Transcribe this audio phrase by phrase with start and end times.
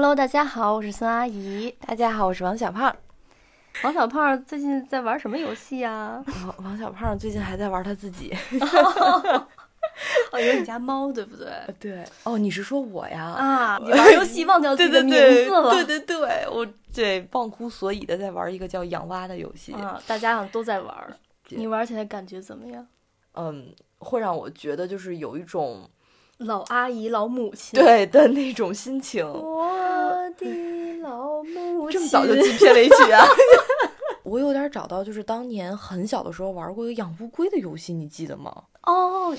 [0.00, 1.74] Hello，大家好，我是孙阿姨。
[1.86, 2.96] 大家好，我是王小胖。
[3.84, 6.24] 王小胖最近在玩什么游戏呀？
[6.46, 8.34] 王王小胖最近还在玩他自己。
[10.32, 11.50] 哦，有你家猫对不对？
[11.78, 12.02] 对。
[12.22, 13.24] 哦，你是说我呀？
[13.24, 15.70] 啊，你玩游戏忘掉自己的名字了？
[15.70, 19.74] 对对对，我对忘乎所以的在玩一个叫养蛙的游戏。
[19.74, 21.18] 啊，大家好像都在玩。
[21.50, 22.86] 你玩起来感觉怎么样？
[23.34, 25.90] 嗯，会让我觉得就是有一种。
[26.38, 29.22] 老阿姨、老母亲，对的那种心情。
[29.30, 29.62] 我
[30.36, 30.46] 的
[31.02, 33.24] 老母亲，这么早就进片尾曲啊！
[34.22, 38.54] 我有点找到，就是当年很小的时候玩过一个养乌龟的游戏，你记得吗？
[38.82, 39.34] 哦。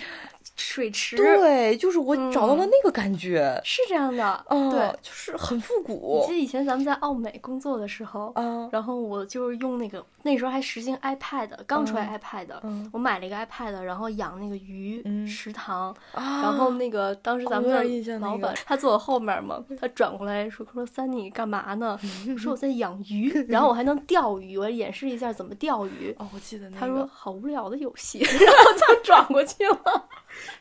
[0.71, 6.21] 水池，对，就是我找到了那个感觉，是这样的，对，就是很复古。
[6.21, 12.47] 你记得以前咱们在奥美工作的时候，嗯，然后我就是用那个那时候还实行 iPad，刚出来 iPad，
[12.93, 21.99] 我买了一个 iPad，然后养那个鱼食堂，然后那个当时咱们的老板他坐我后面嘛，他转过来说说三你干嘛呢？
[22.37, 26.15] 说我在养鱼， 然后我还能钓鱼，我演示一下怎么钓鱼。
[26.17, 26.79] 哦，我记得那个。
[26.79, 30.07] 他说好无聊的游戏， 然后就转过去了。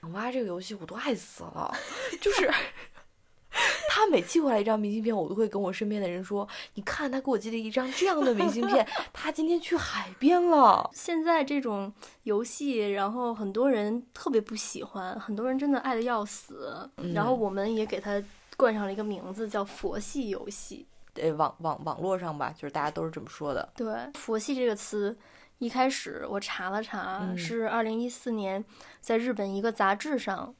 [0.03, 1.75] 养蛙这个游戏我都爱死了，
[2.21, 2.51] 就是
[3.91, 11.93] 他每寄过来一张明信片，我都会跟我身边的人说：“你看，他给我寄了一张这样的明信片，他今天去海边了。”现在这种
[12.23, 16.89] 游戏，然后很多人特别不喜欢，很多人真的爱的要死。
[17.13, 18.23] 然后我们也给他
[18.57, 20.87] 冠上了一个名字，叫“佛系游戏”。
[21.13, 23.69] 对，网网网络上吧，就是大家都是这么说的。
[23.75, 25.15] 对，“佛系”这个词。
[25.61, 28.65] 一开始我查了查，是二零一四年
[29.03, 30.55] 在日本一个杂志上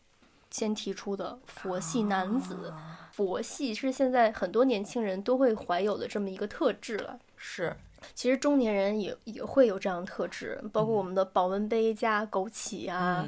[0.51, 2.71] 先提出的“佛系男子”。
[3.11, 7.19] 佛系是现在很多年轻人都会怀有的这么一个特质了。
[7.35, 7.75] 是，
[8.15, 13.27] 其实中年人也也会有这样的特质，包括我们的保温杯加枸杞啊。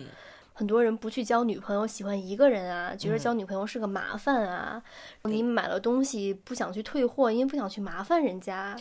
[0.53, 4.82] 很多人不去交女朋友，喜欢一个人啊，觉得交女朋友是个麻烦啊。
[5.22, 8.78] 你买了东西不想去退货，因为不想去麻烦人家，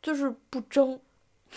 [0.00, 1.00] 就是不争。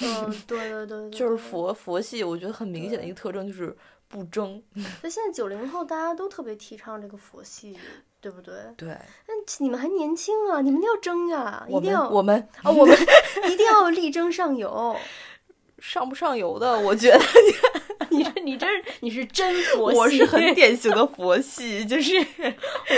[0.01, 3.75] 嗯， 对对对，就是佛佛系，我觉得很明显的一个特征就是
[4.07, 4.61] 不争。
[5.01, 7.77] 那现在九零后大家都特别提倡这个佛系，
[8.21, 8.53] 对不对？
[8.75, 8.89] 对。
[9.27, 12.95] 那你们还年轻啊，你们要争呀，一定要我们啊，我们
[13.51, 14.95] 一定要力争上游。
[15.79, 17.19] 上不上游的，我觉得。
[18.17, 18.67] 你这你这
[19.01, 22.15] 你是真佛系，我是很典型的佛系， 就是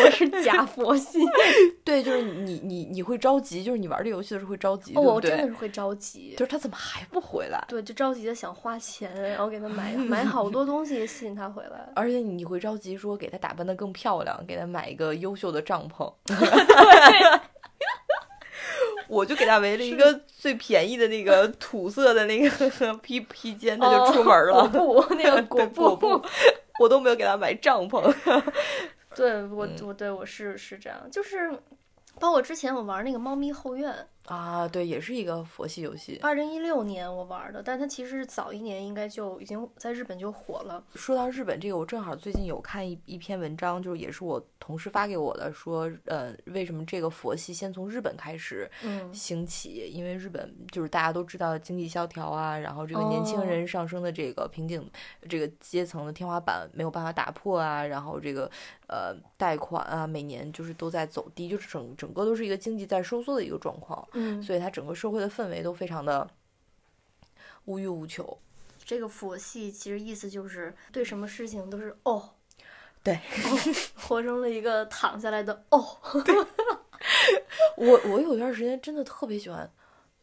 [0.03, 1.19] 我是假佛系。
[1.83, 6.33] 对，就是你你你会着急，就是你玩这游戏的时候会着急，哦，我真的是会着急。
[6.37, 7.63] 就是他怎么还不回来？
[7.67, 11.89] 对，就着急的想花钱，然后给他买 买好多东西吸引他回来。
[11.95, 16.11] 而且你会着急说给他打扮的更漂亮，给他买一个优秀的帐篷。
[16.25, 16.37] 对。
[19.09, 24.59] 我就给他围了一个最便宜的那个 土色的那个 披披肩，他就出门了。
[24.59, 26.21] 哦布，那个果布，
[26.79, 28.13] 我都没有给他买帐篷。
[29.15, 31.51] 对我，我对我是是这样，就是
[32.19, 33.93] 包括之前我玩那个猫咪后院。
[34.29, 36.19] 啊，对，也是一个佛系游戏。
[36.21, 40.83] 二零一六年我玩的，但它其实是早一年，应该就已经在日本就火了。
[40.93, 48.69] 说到日本这个，我正好最近有看一一篇文章，就是也是我同事发给我的，说，呃，为什么这个佛系先从日本开始
[49.11, 49.89] 兴起？
[49.91, 54.87] 因为日本就是大家都知道经济萧条啊，然后这个年轻人上升的这个瓶颈，
[55.27, 58.49] 这个阶层的天花板没有办法打破啊，然后这个
[58.85, 64.07] 呃贷款啊，每年就是都在走低，就是整整个都是一个经济在收缩的一个状况。
[64.19, 66.29] 嗯，所以它整个社会的氛围都非常的
[67.65, 68.37] 无欲无求。
[68.83, 72.29] 这个佛系其实意思就是对什么事情都是哦，
[73.03, 73.19] 对，
[73.95, 75.97] 活成了一个躺下来的哦。
[77.77, 79.71] 我我有段时间真的特别喜欢，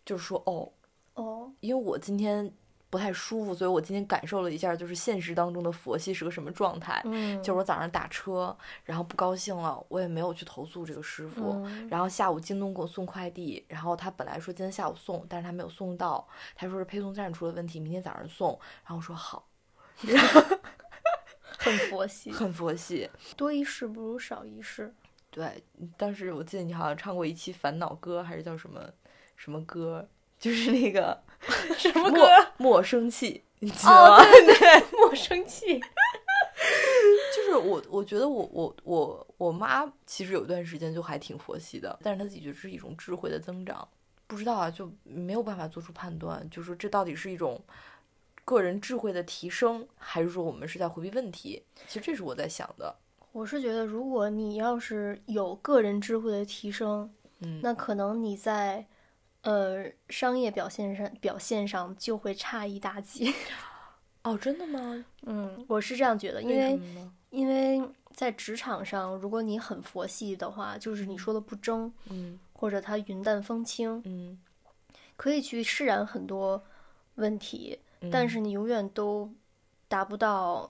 [0.05, 0.71] 就是说哦
[1.15, 2.53] 哦，因为我今天。
[2.89, 7.03] 不太舒服，所以我今天感受了一下，就是现实当中的佛系是个什么状态。
[7.05, 11.67] 嗯，就是我早上打车，然后不高兴了，我也没有去投诉这个师傅。
[11.91, 18.51] 然后下午京东给我送快递，然后他本来说今天下午送，但是他没有送到，他说是配送站出了问题，明天早上送。
[18.85, 19.49] 然后我说好，
[21.59, 24.95] 很佛系，很佛系，多一事不如少一事。
[25.31, 25.63] 对，
[25.99, 28.81] 当时我记得你好像唱过一期《烦恼歌》，还是叫什么
[29.37, 30.09] 什么歌？
[30.39, 31.19] 就是那个
[31.79, 32.27] 什么歌？
[32.59, 34.23] 莫生气，你记得吗？
[34.25, 35.81] 对对，莫生气。
[37.37, 43.87] 就是我，我觉得我我我我妈其实有段时间就还挺佛系的，但是她自己觉得是一种智慧的增长。
[44.27, 47.63] 不知道啊，就没有办法做出判断，就是这到底是一种
[48.45, 51.63] 个人智慧的提升，还是说我们是在回避问题？
[51.87, 52.97] 其实这是我在想的。
[53.33, 57.09] 我是觉得，如果你要是有个人智慧的提升，
[57.41, 58.87] 嗯，那可能你在。
[59.47, 63.33] 呃，商业表现上表现上就会差一大截。
[64.25, 65.05] 哦，真的吗？
[65.23, 66.81] 嗯，我是这样觉得，因为
[67.31, 67.81] 因为
[68.13, 74.37] 在职场上，如果你很佛系的话，就是你说的不争，嗯，或者他云淡风轻，嗯，
[75.17, 76.65] 可以去释然很多
[77.15, 77.79] 问题，
[78.11, 79.33] 但是你永远都
[79.87, 80.69] 达不到，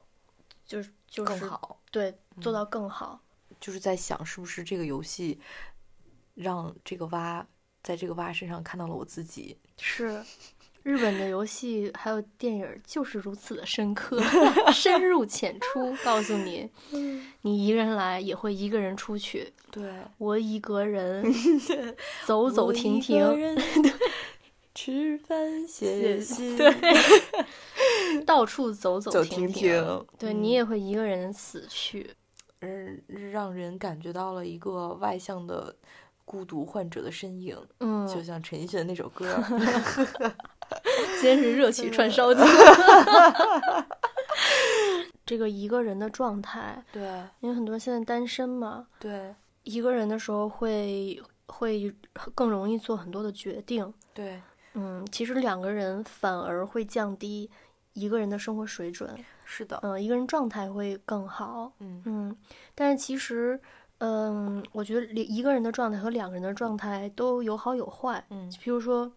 [0.67, 3.19] 就是就是更好，对，做到更好。
[3.59, 5.41] 就是在想，是不是这个游戏
[6.35, 7.47] 让这个蛙
[7.87, 9.57] 在这个蛙身上看到了我自己？
[9.79, 10.21] 是。
[10.83, 14.21] 日本的游戏还有电影就是如此的深刻，
[14.73, 16.69] 深入浅出，告诉你，
[17.43, 19.53] 你一个人来也会一个人出去。
[19.71, 21.25] 对我一个人
[22.25, 23.21] 走走停停，
[24.75, 26.73] 吃饭写信，对，
[28.25, 30.07] 到处走走停停。
[30.19, 32.11] 对你也会一个人死去，
[32.61, 33.03] 嗯，
[33.33, 35.75] 让人感觉到了一个外向的
[36.27, 37.57] 孤独患者的身影。
[37.81, 39.35] 嗯，就像陈奕迅的那首歌。
[41.21, 42.41] 今天是热气串烧 鸡。
[45.25, 47.03] 这个一个人的状态，对，
[47.41, 49.35] 因为很多人现在单身嘛，对，
[49.65, 51.93] 一个人的时候会会
[52.33, 54.41] 更容易做很多的决定，对，
[54.75, 57.51] 嗯，其实两个人反而会降低
[57.95, 62.37] 一个人的生活水准，是的，嗯，一个人状态会更好，嗯嗯，
[62.77, 63.61] 但是其实，
[63.99, 69.13] 嗯，我觉得一个人的状态和两个人的状态都有好有坏，嗯，比如说。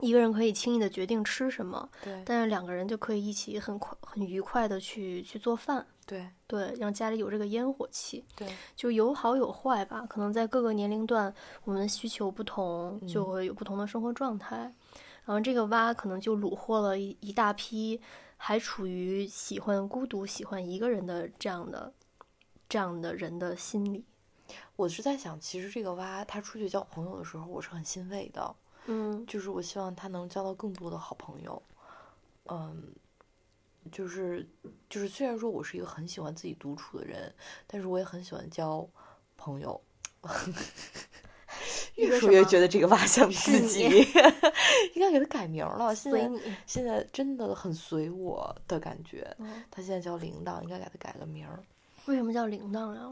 [0.00, 10.04] 一个人可以轻易的决定吃什么，对，但是两个人就可以一起很快、很愉快的去去做饭，对对，让家里有这个烟火气，对，就有好有坏吧。
[10.06, 14.70] 可能在各个年龄段，我们的需求不同，就会有不同的生活状态。
[15.24, 17.98] 然后这个蛙可能就虏获了一一大批
[18.36, 21.90] 还处于喜欢孤独、喜欢一个人的这样的
[22.68, 24.04] 这样的人的心理。
[24.76, 28.54] 我是在想，其实这个蛙他出去交朋友的时候，我是很欣慰的。
[28.86, 31.60] 嗯，就是我希望他能交到更多的好朋友，
[32.44, 32.94] 嗯，
[33.90, 34.48] 就是
[34.88, 37.34] 就是虽然说我是一个很喜欢自己独处的人，
[37.66, 38.88] 但是我也很喜欢交
[39.36, 39.80] 朋友。
[41.96, 43.84] 越说越觉得这个蛙像自己，
[44.94, 45.94] 应该给他改名了。
[45.94, 46.30] 现在
[46.66, 49.34] 现在真的很随我的感觉。
[49.70, 51.64] 他现在叫铃铛，应该给他改个名儿。
[52.06, 53.02] 为什么叫铃铛呀？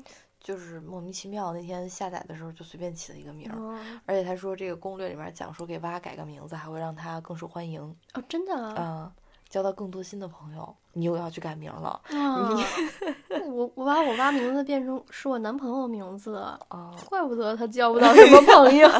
[0.40, 7.80] 就是莫名其妙，那天下载的时候就随便起了一个名儿，而且他说这个攻略里面讲说给蛙改个名字还会让他更受欢迎
[8.12, 9.10] 哦，真的啊，
[9.48, 10.76] 交到更多新的朋友。
[10.96, 12.54] 你又要去改名了啊？
[13.50, 16.36] 我我把我蛙名字变成是我男朋友名字
[16.68, 18.88] 啊，怪不得他交不到什么朋友。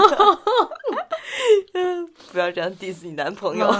[2.34, 3.72] 不要这样 diss 你男朋友，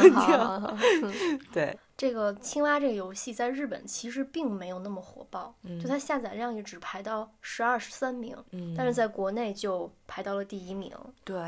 [1.53, 1.77] 对。
[1.97, 8.37] 这个青蛙这个游戏在日本其实并没有那么火爆，就它下载量也只排到十二十三名，
[8.77, 10.93] 但是在国内就排到了第一名，
[11.25, 11.41] 对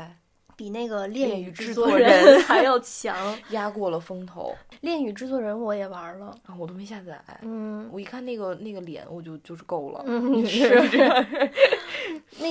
[0.55, 4.55] 比那个恋与制作人 还要强，压过了风头。
[4.81, 7.21] 恋与制作人我也玩了，啊，我都没下载。
[7.41, 10.01] 嗯，我一看那个那个脸，我就就是够了。
[10.07, 10.69] 嗯， 是。
[10.69, 11.25] 那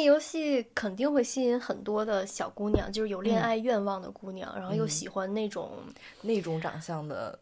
[0.06, 5.73] 游戏肯定会吸引很多的小姑娘，就是有恋爱愿望的姑娘，然后又喜欢那种
[6.23, 7.38] 那种长相的。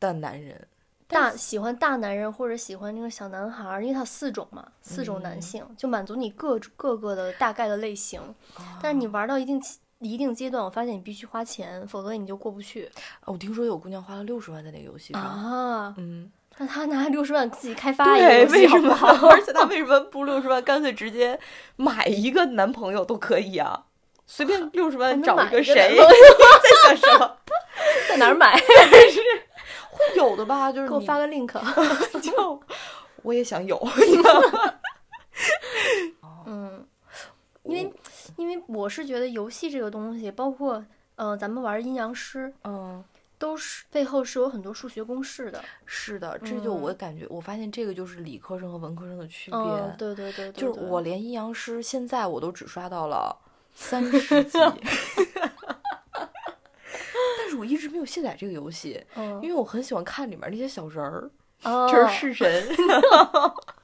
[0.00, 0.66] 的男人，
[1.06, 8.18] 大喜欢大男人或者喜欢那个小男孩，因为他四种嘛，四种男性就满足你各各个的大概的类型。
[8.80, 9.60] 但是你玩到一定
[9.98, 12.90] 一定阶段，我发现你必须花钱，否则你就过不去。
[13.26, 19.08] 我听说有姑娘花了六十万在那个游戏上啊，嗯，那他拿六十万自己开发一个游戏好不好？
[19.30, 21.40] 而且他为什么不六十万干脆直接
[21.76, 23.84] 买一个男朋友都可以啊？
[24.26, 25.96] 随便六十万找一个谁？
[25.96, 27.36] 在想什么？
[28.10, 28.54] 在哪儿买？
[28.58, 29.20] 是
[29.90, 31.50] 会有的吧，就是给我发个 link，
[32.20, 32.62] 就
[33.22, 33.80] 我也想有。
[36.46, 36.86] 嗯，
[37.62, 37.92] 因为
[38.36, 40.84] 因为我是觉得游戏这个东西，包括
[41.16, 43.02] 呃咱们玩阴阳师，嗯，
[43.40, 45.64] 都是背后是有很多数学公式的。
[45.86, 49.94] 是的，这就我感觉，我发现这个就是理科生和文科生的区别。
[49.96, 53.34] 对对对，就是我连阴阳师现在我都只刷到了
[53.74, 54.58] 三十级。
[57.38, 61.30] 但是我一直没有卸载这个游戏，因为我很喜欢看里面那些小人儿，
[61.90, 62.68] 就是式神，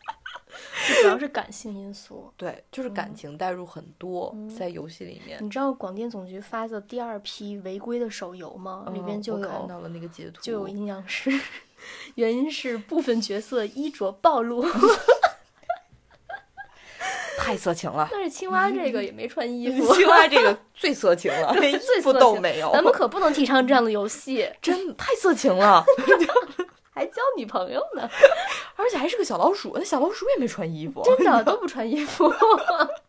[1.02, 2.32] 主要是感性因素。
[2.36, 5.38] 对，就是感情带入很多在游戏里面。
[5.42, 8.86] 你知道广电总局发的第二批违规的手游吗？
[8.92, 11.30] 里边就有看到了那个截图，就有阴阳师，
[12.16, 14.64] 原因是部分角色衣着暴露。
[17.38, 19.94] 太色情了，但是青蛙这个也没穿衣服。
[19.94, 22.72] 青蛙这个最色情了，连衣服都没有。
[22.72, 25.84] 咱们可不能提倡这样的游戏，真的太色情了，
[27.36, 28.08] 女朋友呢，
[28.76, 29.72] 而且还是个小老鼠。
[29.74, 32.32] 那小老鼠也没穿衣服，真的都不穿衣服。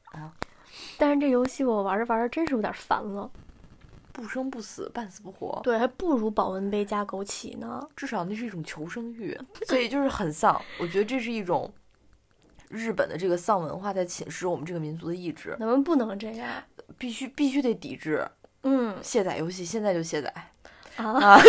[0.97, 3.29] 但是这游戏我玩着玩着真是有点烦了，
[4.11, 5.59] 不生不死，半死不活。
[5.63, 7.87] 对，还不如保温杯加枸杞呢。
[7.95, 10.59] 至少那是一种求生欲，所以就是很丧。
[10.79, 11.71] 我觉得这是一种。
[12.69, 15.55] 日本的这个丧文化在侵蚀我们这个民族的意志。
[15.57, 16.45] 咱们不能这样，
[16.97, 18.27] 必须必须得抵制。
[18.63, 20.33] 嗯，卸载游戏，现在就卸载
[20.97, 21.39] 啊！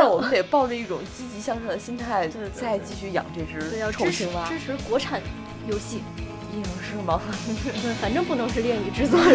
[0.00, 4.48] 但我们得抱着一种积极向上的心态，再继续养这只臭青蛙。
[4.48, 5.20] 支持国产
[5.68, 6.00] 游戏。
[6.56, 7.20] 影视吗？
[8.00, 9.34] 反正不能是恋与制作人，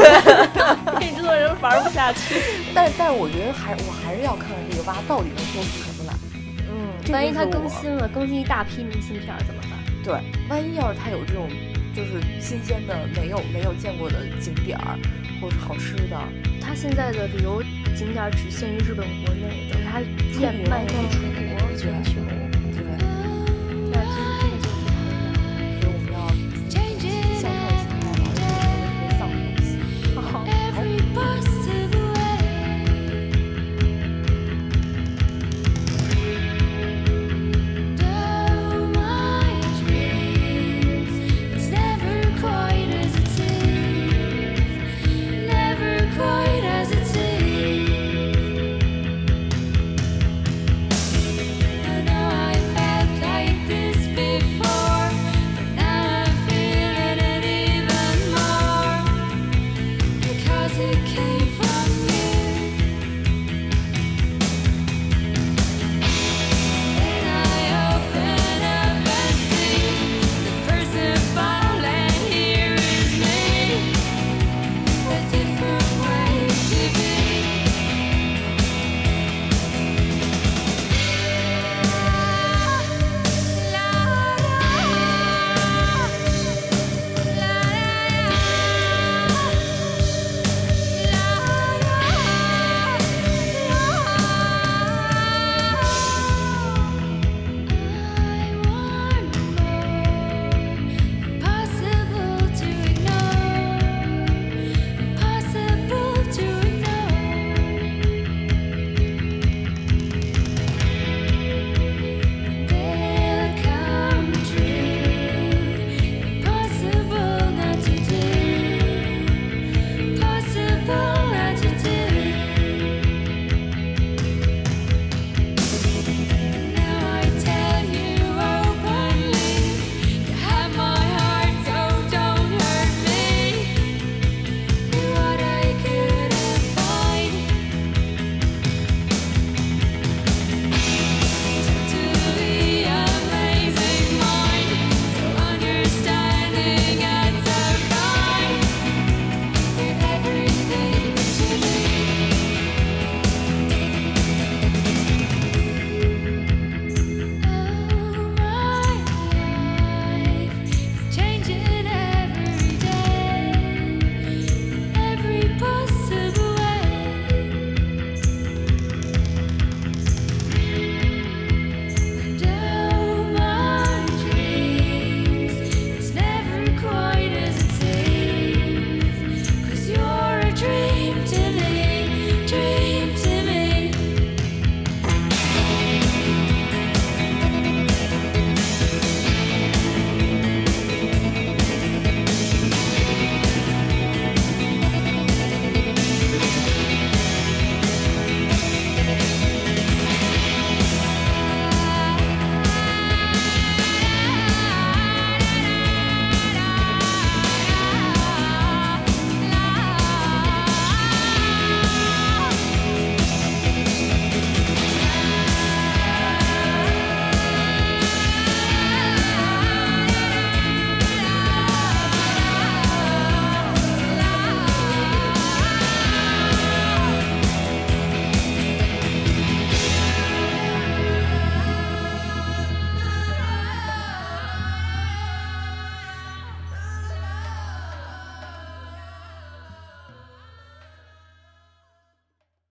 [0.99, 2.41] 恋与制作人玩不下去。
[2.73, 6.13] 但但是我觉得还我还是要看看这个蛙到底能做出什么来。
[6.67, 9.71] 嗯，万一它更新了，更新一大批明信片怎么办？
[10.03, 10.13] 对，
[10.49, 11.47] 万一要是它有这种
[11.95, 14.99] 就是新鲜的、没有没有见过的景点儿，
[15.39, 16.19] 或者是好吃的，
[16.59, 17.63] 它现在的旅游
[17.95, 21.21] 景点只限于日本国内，等它出蔓延出
[21.57, 22.24] 国全球。